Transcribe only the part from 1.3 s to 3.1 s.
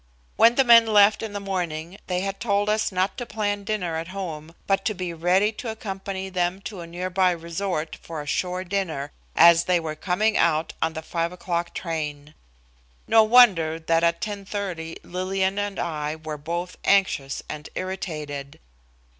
the morning they had told us